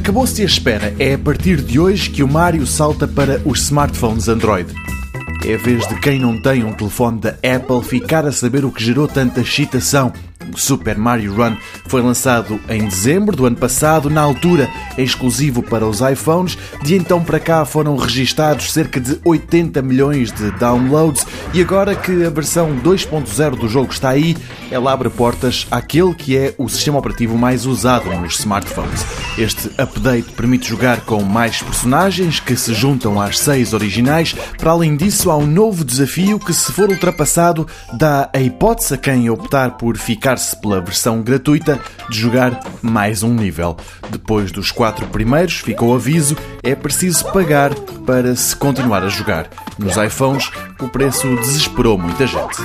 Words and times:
Acabou-se 0.00 0.40
a 0.40 0.46
espera. 0.46 0.94
É 0.98 1.12
a 1.12 1.18
partir 1.18 1.60
de 1.60 1.78
hoje 1.78 2.08
que 2.08 2.22
o 2.22 2.26
Mario 2.26 2.66
salta 2.66 3.06
para 3.06 3.38
os 3.44 3.60
smartphones 3.64 4.28
Android. 4.28 4.74
É 5.44 5.58
vez 5.58 5.86
de 5.86 5.94
quem 6.00 6.18
não 6.18 6.40
tem 6.40 6.64
um 6.64 6.72
telefone 6.72 7.20
da 7.20 7.30
Apple 7.30 7.84
ficar 7.84 8.24
a 8.24 8.32
saber 8.32 8.64
o 8.64 8.72
que 8.72 8.82
gerou 8.82 9.06
tanta 9.06 9.42
excitação. 9.42 10.10
O 10.54 10.58
Super 10.58 10.96
Mario 10.96 11.34
Run 11.34 11.54
foi 11.90 12.02
lançado 12.02 12.60
em 12.68 12.84
dezembro 12.84 13.34
do 13.34 13.44
ano 13.44 13.56
passado, 13.56 14.08
na 14.08 14.20
altura 14.20 14.70
exclusivo 14.96 15.60
para 15.60 15.84
os 15.84 16.00
iPhones. 16.00 16.56
De 16.84 16.94
então 16.94 17.20
para 17.24 17.40
cá 17.40 17.64
foram 17.64 17.96
registados 17.96 18.72
cerca 18.72 19.00
de 19.00 19.18
80 19.24 19.82
milhões 19.82 20.30
de 20.30 20.52
downloads 20.52 21.26
e 21.52 21.60
agora 21.60 21.96
que 21.96 22.24
a 22.24 22.30
versão 22.30 22.76
2.0 22.76 23.58
do 23.58 23.68
jogo 23.68 23.92
está 23.92 24.10
aí, 24.10 24.36
ela 24.70 24.92
abre 24.92 25.10
portas 25.10 25.66
àquele 25.68 26.14
que 26.14 26.36
é 26.36 26.54
o 26.56 26.68
sistema 26.68 27.00
operativo 27.00 27.36
mais 27.36 27.66
usado 27.66 28.08
nos 28.20 28.38
smartphones. 28.38 29.04
Este 29.36 29.68
update 29.76 30.30
permite 30.30 30.68
jogar 30.68 31.00
com 31.00 31.24
mais 31.24 31.60
personagens 31.60 32.38
que 32.38 32.54
se 32.54 32.72
juntam 32.72 33.20
às 33.20 33.36
seis 33.36 33.72
originais. 33.72 34.32
Para 34.58 34.70
além 34.70 34.96
disso, 34.96 35.28
há 35.28 35.36
um 35.36 35.46
novo 35.46 35.84
desafio 35.84 36.38
que, 36.38 36.54
se 36.54 36.70
for 36.70 36.88
ultrapassado, 36.88 37.66
dá 37.92 38.30
a 38.32 38.40
hipótese 38.40 38.94
a 38.94 38.96
quem 38.96 39.28
optar 39.28 39.72
por 39.72 39.96
ficar-se 39.96 40.54
pela 40.60 40.80
versão 40.80 41.20
gratuita 41.20 41.79
de 42.08 42.18
jogar 42.20 42.60
mais 42.82 43.22
um 43.22 43.34
nível. 43.34 43.76
Depois 44.10 44.50
dos 44.52 44.70
quatro 44.70 45.06
primeiros, 45.06 45.54
fica 45.54 45.84
o 45.84 45.94
aviso, 45.94 46.36
é 46.62 46.74
preciso 46.74 47.30
pagar 47.32 47.74
para 48.06 48.34
se 48.34 48.54
continuar 48.56 49.02
a 49.02 49.08
jogar. 49.08 49.48
Nos 49.78 49.96
iPhones, 49.96 50.50
o 50.80 50.88
preço 50.88 51.26
desesperou 51.36 51.96
muita 51.96 52.26
gente. 52.26 52.56